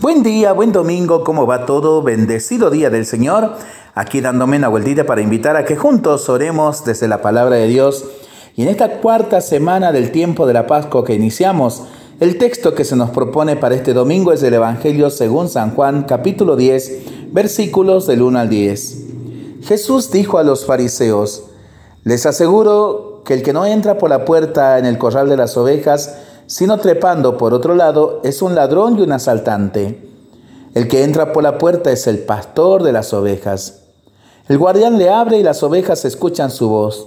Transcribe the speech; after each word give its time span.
Buen 0.00 0.22
día, 0.22 0.54
buen 0.54 0.72
domingo, 0.72 1.24
¿cómo 1.24 1.46
va 1.46 1.66
todo? 1.66 2.00
Bendecido 2.00 2.70
día 2.70 2.88
del 2.88 3.04
Señor. 3.04 3.56
Aquí 3.94 4.22
dándome 4.22 4.56
una 4.56 4.68
vueltita 4.68 5.04
para 5.04 5.20
invitar 5.20 5.56
a 5.56 5.66
que 5.66 5.76
juntos 5.76 6.30
oremos 6.30 6.86
desde 6.86 7.06
la 7.06 7.20
palabra 7.20 7.56
de 7.56 7.66
Dios. 7.66 8.06
Y 8.56 8.62
en 8.62 8.68
esta 8.68 9.00
cuarta 9.02 9.42
semana 9.42 9.92
del 9.92 10.10
tiempo 10.10 10.46
de 10.46 10.54
la 10.54 10.66
Pascua 10.66 11.04
que 11.04 11.12
iniciamos, 11.12 11.82
el 12.18 12.38
texto 12.38 12.74
que 12.74 12.86
se 12.86 12.96
nos 12.96 13.10
propone 13.10 13.56
para 13.56 13.74
este 13.74 13.92
domingo 13.92 14.32
es 14.32 14.40
del 14.40 14.54
Evangelio 14.54 15.10
según 15.10 15.50
San 15.50 15.74
Juan, 15.74 16.04
capítulo 16.04 16.56
10, 16.56 17.32
versículos 17.34 18.06
del 18.06 18.22
1 18.22 18.38
al 18.38 18.48
10. 18.48 19.04
Jesús 19.64 20.10
dijo 20.10 20.38
a 20.38 20.44
los 20.44 20.64
fariseos, 20.64 21.44
les 22.04 22.24
aseguro 22.24 23.20
que 23.26 23.34
el 23.34 23.42
que 23.42 23.52
no 23.52 23.66
entra 23.66 23.98
por 23.98 24.08
la 24.08 24.24
puerta 24.24 24.78
en 24.78 24.86
el 24.86 24.96
corral 24.96 25.28
de 25.28 25.36
las 25.36 25.58
ovejas, 25.58 26.16
sino 26.50 26.78
trepando 26.78 27.38
por 27.38 27.54
otro 27.54 27.76
lado, 27.76 28.20
es 28.24 28.42
un 28.42 28.56
ladrón 28.56 28.98
y 28.98 29.02
un 29.02 29.12
asaltante. 29.12 30.02
El 30.74 30.88
que 30.88 31.04
entra 31.04 31.32
por 31.32 31.44
la 31.44 31.58
puerta 31.58 31.92
es 31.92 32.08
el 32.08 32.18
pastor 32.18 32.82
de 32.82 32.90
las 32.90 33.14
ovejas. 33.14 33.84
El 34.48 34.58
guardián 34.58 34.98
le 34.98 35.10
abre 35.10 35.38
y 35.38 35.44
las 35.44 35.62
ovejas 35.62 36.04
escuchan 36.04 36.50
su 36.50 36.68
voz. 36.68 37.06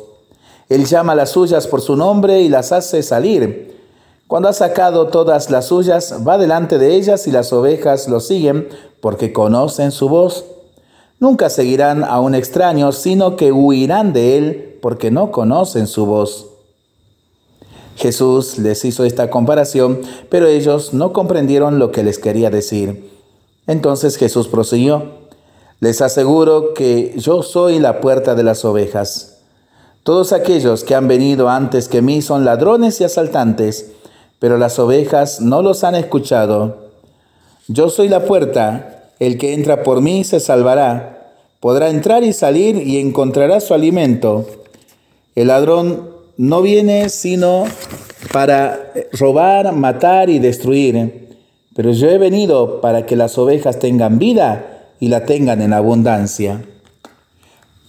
Él 0.69 0.85
llama 0.85 1.11
a 1.11 1.15
las 1.17 1.31
suyas 1.31 1.67
por 1.67 1.81
su 1.81 1.97
nombre 1.97 2.39
y 2.39 2.47
las 2.47 2.71
hace 2.71 3.03
salir. 3.03 3.77
Cuando 4.27 4.47
ha 4.47 4.53
sacado 4.53 5.07
todas 5.07 5.51
las 5.51 5.65
suyas, 5.65 6.25
va 6.25 6.37
delante 6.37 6.77
de 6.77 6.95
ellas 6.95 7.27
y 7.27 7.31
las 7.31 7.51
ovejas 7.51 8.07
lo 8.07 8.21
siguen 8.21 8.69
porque 9.01 9.33
conocen 9.33 9.91
su 9.91 10.07
voz. 10.07 10.45
Nunca 11.19 11.49
seguirán 11.49 12.05
a 12.05 12.21
un 12.21 12.33
extraño, 12.33 12.93
sino 12.93 13.35
que 13.35 13.51
huirán 13.51 14.13
de 14.13 14.37
él 14.37 14.79
porque 14.81 15.11
no 15.11 15.31
conocen 15.31 15.87
su 15.87 16.05
voz. 16.05 16.52
Jesús 17.95 18.57
les 18.57 18.83
hizo 18.85 19.03
esta 19.03 19.29
comparación, 19.29 20.01
pero 20.29 20.47
ellos 20.47 20.93
no 20.93 21.13
comprendieron 21.13 21.79
lo 21.79 21.91
que 21.91 22.03
les 22.03 22.19
quería 22.19 22.49
decir. 22.49 23.11
Entonces 23.67 24.17
Jesús 24.17 24.47
prosiguió, 24.47 25.23
les 25.79 26.01
aseguro 26.01 26.73
que 26.73 27.13
yo 27.17 27.43
soy 27.43 27.79
la 27.79 27.99
puerta 28.01 28.35
de 28.35 28.43
las 28.43 28.65
ovejas. 28.65 29.37
Todos 30.03 30.33
aquellos 30.33 30.83
que 30.83 30.95
han 30.95 31.07
venido 31.07 31.49
antes 31.49 31.87
que 31.87 32.01
mí 32.01 32.21
son 32.21 32.45
ladrones 32.45 32.99
y 32.99 33.03
asaltantes, 33.03 33.91
pero 34.39 34.57
las 34.57 34.79
ovejas 34.79 35.39
no 35.39 35.61
los 35.61 35.83
han 35.83 35.95
escuchado. 35.95 36.89
Yo 37.67 37.89
soy 37.89 38.09
la 38.09 38.25
puerta, 38.25 39.11
el 39.19 39.37
que 39.37 39.53
entra 39.53 39.83
por 39.83 40.01
mí 40.01 40.25
se 40.25 40.41
salvará, 40.41 41.31
podrá 41.61 41.89
entrar 41.89 42.23
y 42.23 42.33
salir 42.33 42.75
y 42.75 42.97
encontrará 42.99 43.61
su 43.61 43.73
alimento. 43.73 44.45
El 45.35 45.47
ladrón 45.47 46.12
no 46.37 46.61
viene 46.61 47.09
sino 47.09 47.65
para 48.31 48.91
robar, 49.13 49.73
matar 49.73 50.29
y 50.29 50.39
destruir. 50.39 51.37
Pero 51.75 51.91
yo 51.91 52.09
he 52.09 52.17
venido 52.17 52.81
para 52.81 53.05
que 53.05 53.15
las 53.15 53.37
ovejas 53.37 53.79
tengan 53.79 54.19
vida 54.19 54.91
y 54.99 55.09
la 55.09 55.25
tengan 55.25 55.61
en 55.61 55.73
abundancia. 55.73 56.63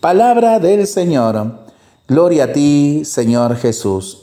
Palabra 0.01 0.59
del 0.59 0.86
Señor. 0.86 1.64
Gloria 2.09 2.45
a 2.45 2.53
ti, 2.53 3.03
Señor 3.05 3.56
Jesús. 3.56 4.20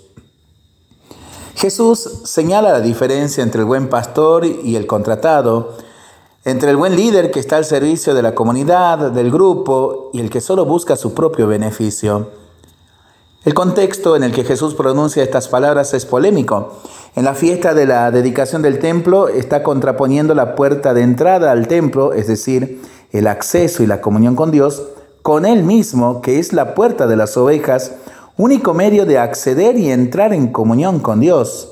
Jesús 1.55 2.21
señala 2.25 2.71
la 2.71 2.81
diferencia 2.81 3.43
entre 3.43 3.61
el 3.61 3.65
buen 3.65 3.89
pastor 3.89 4.45
y 4.45 4.75
el 4.75 4.87
contratado, 4.87 5.77
entre 6.43 6.71
el 6.71 6.77
buen 6.77 6.95
líder 6.95 7.31
que 7.31 7.39
está 7.39 7.57
al 7.57 7.65
servicio 7.65 8.15
de 8.15 8.23
la 8.23 8.33
comunidad, 8.33 9.11
del 9.11 9.31
grupo, 9.31 10.09
y 10.13 10.19
el 10.19 10.29
que 10.29 10.41
solo 10.41 10.65
busca 10.65 10.95
su 10.95 11.13
propio 11.13 11.47
beneficio. 11.47 12.40
El 13.43 13.55
contexto 13.55 14.15
en 14.15 14.21
el 14.21 14.33
que 14.33 14.43
Jesús 14.43 14.75
pronuncia 14.75 15.23
estas 15.23 15.47
palabras 15.47 15.95
es 15.95 16.05
polémico. 16.05 16.73
En 17.15 17.25
la 17.25 17.33
fiesta 17.33 17.73
de 17.73 17.87
la 17.87 18.11
dedicación 18.11 18.61
del 18.61 18.77
templo 18.77 19.29
está 19.29 19.63
contraponiendo 19.63 20.35
la 20.35 20.53
puerta 20.53 20.93
de 20.93 21.01
entrada 21.01 21.51
al 21.51 21.67
templo, 21.67 22.13
es 22.13 22.27
decir, 22.27 22.83
el 23.11 23.25
acceso 23.25 23.81
y 23.81 23.87
la 23.87 23.99
comunión 23.99 24.35
con 24.35 24.51
Dios, 24.51 24.83
con 25.23 25.47
Él 25.47 25.63
mismo, 25.63 26.21
que 26.21 26.37
es 26.37 26.53
la 26.53 26.75
puerta 26.75 27.07
de 27.07 27.15
las 27.15 27.35
ovejas, 27.35 27.93
único 28.37 28.75
medio 28.75 29.07
de 29.07 29.17
acceder 29.17 29.75
y 29.75 29.89
entrar 29.89 30.33
en 30.33 30.49
comunión 30.51 30.99
con 30.99 31.19
Dios. 31.19 31.71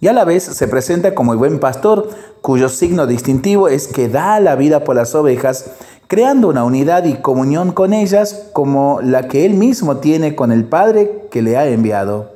Y 0.00 0.08
a 0.08 0.14
la 0.14 0.24
vez 0.24 0.44
se 0.44 0.66
presenta 0.66 1.14
como 1.14 1.32
el 1.34 1.38
buen 1.38 1.60
pastor, 1.60 2.08
cuyo 2.40 2.70
signo 2.70 3.06
distintivo 3.06 3.68
es 3.68 3.86
que 3.86 4.08
da 4.08 4.40
la 4.40 4.56
vida 4.56 4.82
por 4.82 4.96
las 4.96 5.14
ovejas 5.14 5.72
creando 6.10 6.48
una 6.48 6.64
unidad 6.64 7.04
y 7.04 7.14
comunión 7.14 7.70
con 7.70 7.92
ellas 7.92 8.48
como 8.52 9.00
la 9.00 9.28
que 9.28 9.46
él 9.46 9.54
mismo 9.54 9.98
tiene 9.98 10.34
con 10.34 10.50
el 10.50 10.64
Padre 10.64 11.28
que 11.30 11.40
le 11.40 11.56
ha 11.56 11.68
enviado. 11.68 12.32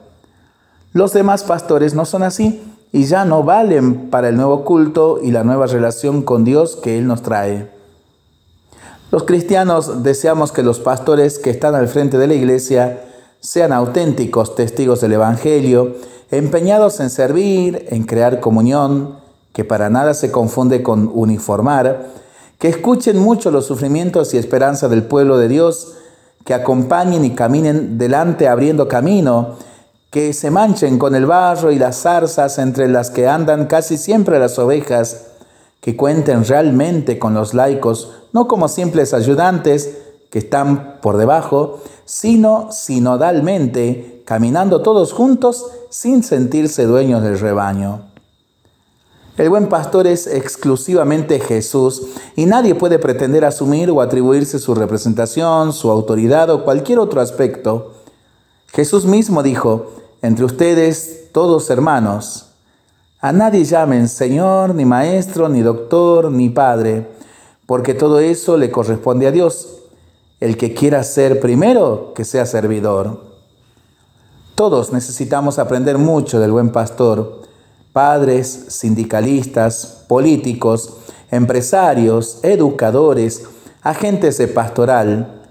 Los 0.92 1.12
demás 1.12 1.42
pastores 1.42 1.92
no 1.92 2.04
son 2.04 2.22
así 2.22 2.62
y 2.92 3.06
ya 3.06 3.24
no 3.24 3.42
valen 3.42 4.10
para 4.10 4.28
el 4.28 4.36
nuevo 4.36 4.64
culto 4.64 5.18
y 5.20 5.32
la 5.32 5.42
nueva 5.42 5.66
relación 5.66 6.22
con 6.22 6.44
Dios 6.44 6.76
que 6.76 6.98
Él 6.98 7.08
nos 7.08 7.22
trae. 7.22 7.68
Los 9.10 9.24
cristianos 9.24 10.04
deseamos 10.04 10.52
que 10.52 10.62
los 10.62 10.78
pastores 10.78 11.40
que 11.40 11.50
están 11.50 11.74
al 11.74 11.88
frente 11.88 12.16
de 12.16 12.28
la 12.28 12.34
iglesia 12.34 13.02
sean 13.40 13.72
auténticos 13.72 14.54
testigos 14.54 15.00
del 15.00 15.14
Evangelio, 15.14 15.96
empeñados 16.30 17.00
en 17.00 17.10
servir, 17.10 17.86
en 17.88 18.04
crear 18.04 18.38
comunión, 18.38 19.16
que 19.52 19.64
para 19.64 19.90
nada 19.90 20.14
se 20.14 20.30
confunde 20.30 20.84
con 20.84 21.10
uniformar, 21.12 22.22
que 22.58 22.68
escuchen 22.68 23.18
mucho 23.18 23.50
los 23.50 23.66
sufrimientos 23.66 24.34
y 24.34 24.38
esperanza 24.38 24.88
del 24.88 25.02
pueblo 25.02 25.38
de 25.38 25.48
Dios, 25.48 25.94
que 26.44 26.54
acompañen 26.54 27.24
y 27.24 27.34
caminen 27.34 27.98
delante 27.98 28.48
abriendo 28.48 28.88
camino, 28.88 29.56
que 30.10 30.32
se 30.32 30.50
manchen 30.50 30.98
con 30.98 31.14
el 31.14 31.26
barro 31.26 31.72
y 31.72 31.78
las 31.78 32.02
zarzas 32.02 32.58
entre 32.58 32.88
las 32.88 33.10
que 33.10 33.26
andan 33.26 33.66
casi 33.66 33.96
siempre 33.96 34.38
las 34.38 34.58
ovejas, 34.58 35.26
que 35.80 35.96
cuenten 35.96 36.44
realmente 36.44 37.18
con 37.18 37.34
los 37.34 37.52
laicos, 37.52 38.12
no 38.32 38.46
como 38.46 38.68
simples 38.68 39.12
ayudantes 39.12 39.98
que 40.30 40.38
están 40.38 41.00
por 41.00 41.16
debajo, 41.16 41.80
sino 42.04 42.70
sinodalmente, 42.72 44.22
caminando 44.24 44.82
todos 44.82 45.12
juntos 45.12 45.66
sin 45.90 46.22
sentirse 46.22 46.86
dueños 46.86 47.22
del 47.22 47.38
rebaño. 47.38 48.13
El 49.36 49.50
buen 49.50 49.68
pastor 49.68 50.06
es 50.06 50.28
exclusivamente 50.28 51.40
Jesús 51.40 52.02
y 52.36 52.46
nadie 52.46 52.76
puede 52.76 53.00
pretender 53.00 53.44
asumir 53.44 53.90
o 53.90 54.00
atribuirse 54.00 54.60
su 54.60 54.76
representación, 54.76 55.72
su 55.72 55.90
autoridad 55.90 56.50
o 56.50 56.62
cualquier 56.62 57.00
otro 57.00 57.20
aspecto. 57.20 57.94
Jesús 58.68 59.06
mismo 59.06 59.42
dijo, 59.42 59.90
entre 60.22 60.44
ustedes 60.44 61.32
todos 61.32 61.68
hermanos, 61.70 62.50
a 63.18 63.32
nadie 63.32 63.64
llamen 63.64 64.06
Señor, 64.08 64.72
ni 64.72 64.84
Maestro, 64.84 65.48
ni 65.48 65.62
Doctor, 65.62 66.30
ni 66.30 66.48
Padre, 66.48 67.08
porque 67.66 67.94
todo 67.94 68.20
eso 68.20 68.56
le 68.56 68.70
corresponde 68.70 69.26
a 69.26 69.32
Dios. 69.32 69.80
El 70.38 70.56
que 70.56 70.74
quiera 70.74 71.02
ser 71.02 71.40
primero, 71.40 72.12
que 72.14 72.24
sea 72.24 72.46
servidor. 72.46 73.20
Todos 74.54 74.92
necesitamos 74.92 75.58
aprender 75.58 75.98
mucho 75.98 76.38
del 76.38 76.52
buen 76.52 76.70
pastor 76.70 77.43
padres, 77.94 78.66
sindicalistas, 78.70 80.04
políticos, 80.08 80.94
empresarios, 81.30 82.40
educadores, 82.42 83.44
agentes 83.82 84.36
de 84.36 84.48
pastoral, 84.48 85.42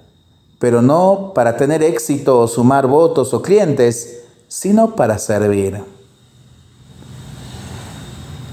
pero 0.60 0.82
no 0.82 1.32
para 1.34 1.56
tener 1.56 1.82
éxito 1.82 2.42
o 2.42 2.48
sumar 2.50 2.86
votos 2.86 3.34
o 3.34 3.42
clientes, 3.42 4.26
sino 4.50 4.94
para 4.94 5.18
servir. 5.20 5.82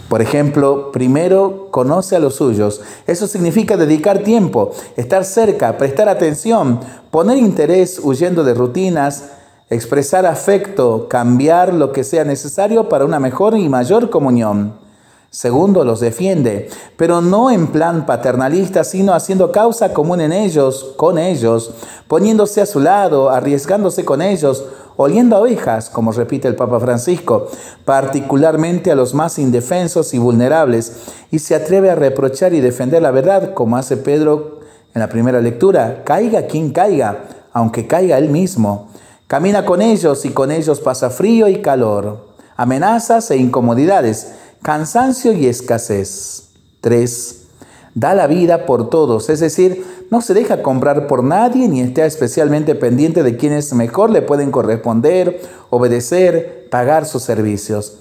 Por 0.08 0.22
ejemplo, 0.22 0.92
primero 0.92 1.68
conoce 1.72 2.14
a 2.14 2.20
los 2.20 2.36
suyos. 2.36 2.80
Eso 3.08 3.26
significa 3.26 3.76
dedicar 3.76 4.20
tiempo, 4.20 4.70
estar 4.96 5.24
cerca, 5.24 5.76
prestar 5.78 6.08
atención, 6.08 6.78
poner 7.10 7.38
interés 7.38 8.00
huyendo 8.00 8.44
de 8.44 8.54
rutinas, 8.54 9.30
expresar 9.70 10.26
afecto, 10.26 11.06
cambiar 11.08 11.72
lo 11.72 11.92
que 11.92 12.02
sea 12.02 12.24
necesario 12.24 12.88
para 12.88 13.04
una 13.04 13.20
mejor 13.20 13.56
y 13.56 13.68
mayor 13.68 14.10
comunión. 14.10 14.74
Segundo, 15.30 15.84
los 15.84 16.00
defiende, 16.00 16.68
pero 16.96 17.20
no 17.20 17.52
en 17.52 17.68
plan 17.68 18.04
paternalista, 18.04 18.82
sino 18.82 19.14
haciendo 19.14 19.52
causa 19.52 19.94
común 19.94 20.20
en 20.20 20.32
ellos, 20.32 20.94
con 20.96 21.18
ellos, 21.18 21.72
poniéndose 22.08 22.60
a 22.60 22.66
su 22.66 22.80
lado, 22.80 23.30
arriesgándose 23.30 24.04
con 24.04 24.22
ellos, 24.22 24.64
oliendo 24.96 25.36
a 25.36 25.40
ovejas, 25.40 25.88
como 25.88 26.10
repite 26.10 26.48
el 26.48 26.56
Papa 26.56 26.80
Francisco, 26.80 27.46
particularmente 27.84 28.90
a 28.90 28.96
los 28.96 29.14
más 29.14 29.38
indefensos 29.38 30.14
y 30.14 30.18
vulnerables, 30.18 30.96
y 31.30 31.38
se 31.38 31.54
atreve 31.54 31.90
a 31.90 31.94
reprochar 31.94 32.52
y 32.52 32.60
defender 32.60 33.00
la 33.00 33.12
verdad, 33.12 33.54
como 33.54 33.76
hace 33.76 33.96
Pedro 33.96 34.58
en 34.94 35.00
la 35.00 35.08
primera 35.08 35.40
lectura, 35.40 36.02
caiga 36.04 36.48
quien 36.48 36.72
caiga, 36.72 37.24
aunque 37.52 37.86
caiga 37.86 38.18
él 38.18 38.30
mismo. 38.30 38.88
Camina 39.30 39.64
con 39.64 39.80
ellos 39.80 40.24
y 40.24 40.30
con 40.30 40.50
ellos 40.50 40.80
pasa 40.80 41.08
frío 41.08 41.46
y 41.46 41.62
calor, 41.62 42.26
amenazas 42.56 43.30
e 43.30 43.36
incomodidades, 43.36 44.32
cansancio 44.60 45.32
y 45.32 45.46
escasez. 45.46 46.48
3. 46.80 47.42
Da 47.94 48.14
la 48.14 48.26
vida 48.26 48.66
por 48.66 48.90
todos, 48.90 49.30
es 49.30 49.38
decir, 49.38 49.84
no 50.10 50.20
se 50.20 50.34
deja 50.34 50.62
comprar 50.62 51.06
por 51.06 51.22
nadie 51.22 51.68
ni 51.68 51.80
está 51.80 52.06
especialmente 52.06 52.74
pendiente 52.74 53.22
de 53.22 53.36
quienes 53.36 53.72
mejor 53.72 54.10
le 54.10 54.22
pueden 54.22 54.50
corresponder, 54.50 55.40
obedecer, 55.70 56.66
pagar 56.68 57.06
sus 57.06 57.22
servicios. 57.22 57.98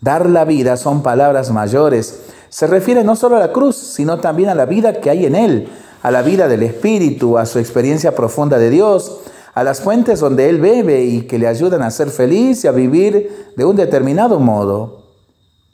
Dar 0.00 0.28
la 0.28 0.44
vida 0.44 0.76
son 0.76 1.04
palabras 1.04 1.52
mayores, 1.52 2.22
se 2.48 2.66
refiere 2.66 3.04
no 3.04 3.14
solo 3.14 3.36
a 3.36 3.38
la 3.38 3.52
cruz, 3.52 3.76
sino 3.76 4.18
también 4.18 4.48
a 4.48 4.56
la 4.56 4.66
vida 4.66 4.94
que 4.94 5.10
hay 5.10 5.24
en 5.24 5.36
Él, 5.36 5.68
a 6.02 6.10
la 6.10 6.22
vida 6.22 6.48
del 6.48 6.64
Espíritu, 6.64 7.38
a 7.38 7.46
su 7.46 7.60
experiencia 7.60 8.16
profunda 8.16 8.58
de 8.58 8.70
Dios, 8.70 9.20
a 9.54 9.64
las 9.64 9.80
fuentes 9.80 10.20
donde 10.20 10.48
Él 10.48 10.60
bebe 10.60 11.02
y 11.04 11.22
que 11.22 11.38
le 11.38 11.46
ayudan 11.46 11.82
a 11.82 11.90
ser 11.90 12.10
feliz 12.10 12.64
y 12.64 12.68
a 12.68 12.72
vivir 12.72 13.52
de 13.56 13.64
un 13.64 13.76
determinado 13.76 14.40
modo. 14.40 15.04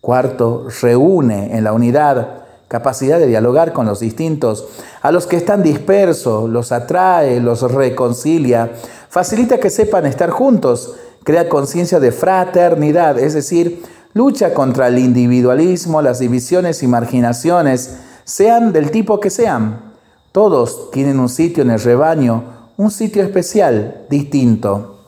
Cuarto, 0.01 0.67
reúne 0.83 1.57
en 1.57 1.65
la 1.65 1.73
unidad 1.73 2.41
capacidad 2.71 3.19
de 3.19 3.27
dialogar 3.27 3.73
con 3.73 3.87
los 3.87 3.99
distintos, 3.99 4.65
a 5.03 5.11
los 5.11 5.27
que 5.27 5.35
están 5.35 5.65
dispersos, 5.65 6.49
los 6.49 6.71
atrae, 6.71 7.41
los 7.41 7.63
reconcilia, 7.63 8.71
facilita 9.09 9.59
que 9.59 9.71
sepan 9.71 10.07
estar 10.07 10.31
juntos, 10.31 10.95
crea 11.25 11.49
conciencia 11.49 11.99
de 11.99 12.13
fraternidad, 12.13 13.19
es 13.19 13.35
decir, 13.35 13.83
lucha 14.13 14.55
contra 14.55 14.87
el 14.87 14.99
individualismo, 14.99 16.01
las 16.01 16.21
divisiones 16.21 16.85
y 16.85 16.87
marginaciones, 16.87 17.97
sean 18.23 18.73
del 18.73 18.93
tipo 18.93 19.19
que 19.19 19.31
sean. 19.31 19.97
Todos 20.31 20.93
tienen 20.93 21.19
un 21.19 21.29
sitio 21.29 21.65
en 21.65 21.71
el 21.71 21.81
rebaño, 21.81 22.60
un 22.81 22.91
sitio 22.91 23.23
especial, 23.23 24.07
distinto. 24.09 25.01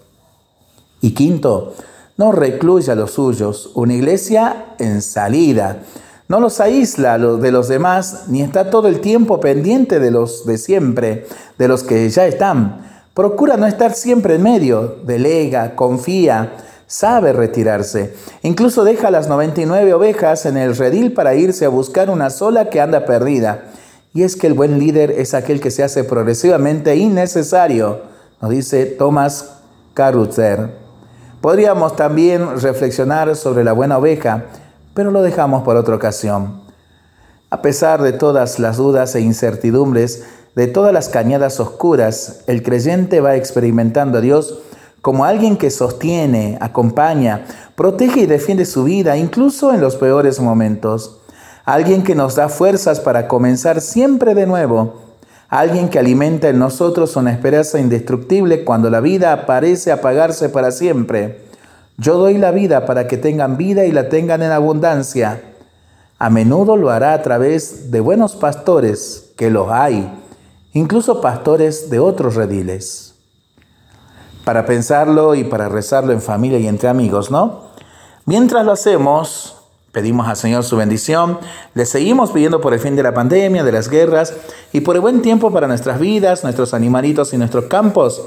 Y 1.01 1.15
quinto, 1.15 1.73
no 2.19 2.31
recluye 2.31 2.93
a 2.93 2.95
los 2.95 3.13
suyos, 3.13 3.71
una 3.73 3.95
iglesia 3.95 4.75
en 4.79 5.01
salida. 5.01 5.79
No 6.29 6.39
los 6.39 6.61
aísla 6.61 7.17
de 7.17 7.51
los 7.51 7.69
demás, 7.69 8.25
ni 8.29 8.43
está 8.43 8.69
todo 8.69 8.89
el 8.89 9.01
tiempo 9.01 9.41
pendiente 9.41 10.01
de 10.01 10.11
los 10.11 10.45
de 10.45 10.59
siempre, 10.59 11.27
de 11.57 11.67
los 11.67 11.83
que 11.83 12.07
ya 12.11 12.27
están. 12.27 13.07
Procura 13.15 13.57
no 13.57 13.67
estar 13.67 13.95
siempre 13.95 14.35
en 14.35 14.43
medio, 14.43 14.99
delega, 15.07 15.75
confía, 15.75 16.53
sabe 16.87 17.33
retirarse. 17.33 18.15
Incluso 18.43 18.85
deja 18.85 19.11
las 19.11 19.29
99 19.29 19.95
ovejas 19.95 20.45
en 20.45 20.59
el 20.59 20.77
redil 20.77 21.15
para 21.15 21.35
irse 21.35 21.65
a 21.65 21.71
buscar 21.71 22.11
una 22.11 22.29
sola 22.29 22.69
que 22.69 22.83
anda 22.83 23.07
perdida. 23.07 23.73
Y 24.15 24.25
es 24.25 24.37
que 24.37 24.47
el 24.47 24.55
buen 24.55 24.79
líder 24.79 25.11
es 25.11 25.33
aquel 25.33 25.61
que 25.61 25.71
se 25.71 25.83
hace 25.83 26.05
progresivamente 26.05 26.97
innecesario, 26.97 28.03
nos 28.43 28.51
dice 28.51 28.85
Thomas 28.85 29.55
Carutzer. 29.95 30.71
Podríamos 31.41 31.97
también 31.97 32.61
reflexionar 32.61 33.35
sobre 33.37 33.65
la 33.65 33.73
buena 33.73 33.99
oveja, 33.99 34.45
pero 34.95 35.11
lo 35.11 35.23
dejamos 35.23 35.63
por 35.63 35.77
otra 35.77 35.97
ocasión. 35.97 36.61
A 37.51 37.63
pesar 37.63 38.03
de 38.03 38.13
todas 38.13 38.59
las 38.59 38.77
dudas 38.77 39.15
e 39.15 39.21
incertidumbres, 39.21 40.25
de 40.55 40.67
todas 40.67 40.93
las 40.93 41.09
cañadas 41.09 41.59
oscuras, 41.61 42.45
el 42.47 42.63
creyente 42.63 43.21
va 43.21 43.37
experimentando 43.37 44.19
a 44.19 44.21
Dios 44.21 44.59
como 45.01 45.25
alguien 45.25 45.57
que 45.57 45.71
sostiene, 45.71 46.59
acompaña, 46.61 47.47
protege 47.75 48.21
y 48.21 48.27
defiende 48.27 48.67
su 48.67 48.85
vida, 48.85 49.17
incluso 49.17 49.73
en 49.73 49.81
los 49.81 49.97
peores 49.97 50.39
momentos. 50.39 51.22
Alguien 51.65 52.03
que 52.03 52.15
nos 52.15 52.35
da 52.35 52.49
fuerzas 52.49 53.01
para 53.01 53.29
comenzar 53.29 53.81
siempre 53.81 54.35
de 54.35 54.47
nuevo. 54.47 55.01
Alguien 55.49 55.89
que 55.89 55.99
alimenta 55.99 56.49
en 56.49 56.59
nosotros 56.59 57.15
una 57.17 57.33
esperanza 57.33 57.79
indestructible 57.79 58.65
cuando 58.65 58.91
la 58.91 59.01
vida 59.01 59.47
parece 59.47 59.93
apagarse 59.93 60.49
para 60.49 60.73
siempre. 60.73 61.45
Yo 61.99 62.17
doy 62.17 62.39
la 62.39 62.51
vida 62.51 62.87
para 62.87 63.07
que 63.07 63.17
tengan 63.17 63.57
vida 63.57 63.85
y 63.85 63.93
la 63.93 64.09
tengan 64.09 64.43
en 64.43 64.51
abundancia. 64.51 65.43
A 66.19 66.31
menudo 66.31 66.77
lo 66.77 66.91
hará 66.91 67.13
a 67.15 67.23
través 67.23 67.91
de 67.91 68.01
buenos 68.01 68.37
pastores, 68.37 69.33
que 69.37 69.51
los 69.51 69.71
hay, 69.71 70.11
incluso 70.73 71.21
pastores 71.21 71.91
de 71.91 71.99
otros 71.99 72.35
rediles 72.35 73.13
para 74.45 74.67
pensarlo 74.67 75.35
y 75.35 75.45
para 75.45 75.69
rezarlo 75.69 76.13
en 76.13 76.21
familia 76.21 76.59
y 76.59 76.67
entre 76.67 76.89
amigos, 76.89 77.31
¿no? 77.31 77.63
Mientras 78.25 78.65
lo 78.65 78.73
hacemos, 78.73 79.62
pedimos 79.93 80.27
al 80.27 80.37
Señor 80.37 80.65
su 80.65 80.77
bendición, 80.77 81.39
le 81.75 81.85
seguimos 81.85 82.33
pidiendo 82.33 82.61
por 82.61 82.73
el 82.73 82.81
fin 82.81 82.97
de 82.97 83.03
la 83.03 83.15
pandemia, 83.15 83.63
de 83.63 83.73
las 83.73 83.89
guerras 83.89 84.35
y 84.73 84.81
por 84.81 84.97
el 84.97 85.03
buen 85.03 85.21
tiempo 85.23 85.53
para 85.53 85.69
nuestras 85.69 86.01
vidas, 86.01 86.43
nuestros 86.43 86.75
animalitos 86.75 87.33
y 87.35 87.39
nuestros 87.39 87.67
campos. 87.67 88.23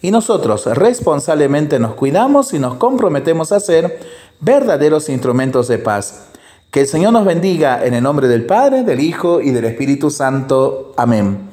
Y 0.00 0.12
nosotros 0.12 0.66
responsablemente 0.66 1.80
nos 1.80 1.94
cuidamos 1.94 2.54
y 2.54 2.60
nos 2.60 2.74
comprometemos 2.74 3.50
a 3.50 3.58
ser 3.58 3.98
verdaderos 4.40 5.08
instrumentos 5.08 5.66
de 5.66 5.78
paz. 5.78 6.26
Que 6.70 6.82
el 6.82 6.86
Señor 6.86 7.12
nos 7.12 7.24
bendiga 7.24 7.84
en 7.84 7.94
el 7.94 8.02
nombre 8.02 8.28
del 8.28 8.46
Padre, 8.46 8.84
del 8.84 9.00
Hijo 9.00 9.40
y 9.40 9.50
del 9.50 9.64
Espíritu 9.64 10.10
Santo. 10.10 10.92
Amén. 10.96 11.50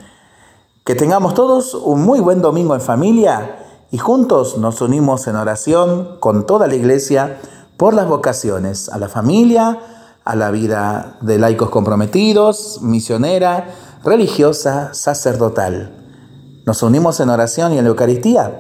Que 0.84 0.94
tengamos 0.94 1.34
todos 1.34 1.74
un 1.74 2.04
muy 2.04 2.20
buen 2.20 2.42
domingo 2.42 2.76
en 2.76 2.82
familia 2.82 3.56
y 3.90 3.98
juntos 3.98 4.58
nos 4.60 4.82
unimos 4.82 5.26
en 5.26 5.38
oración 5.38 6.18
con 6.20 6.46
toda 6.46 6.68
la 6.68 6.76
iglesia 6.76 7.40
por 7.78 7.94
las 7.94 8.08
vocaciones, 8.08 8.90
a 8.90 8.98
la 8.98 9.10
familia, 9.10 9.80
a 10.24 10.36
la 10.36 10.52
vida 10.52 11.18
de 11.22 11.38
laicos 11.38 11.70
comprometidos, 11.70 12.80
misionera, 12.82 13.68
religiosa, 14.04 14.94
sacerdotal. 14.94 15.92
Nos 16.66 16.82
unimos 16.84 17.20
en 17.20 17.30
oración 17.30 17.74
y 17.74 17.78
en 17.78 17.84
la 17.84 17.90
Eucaristía 17.90 18.52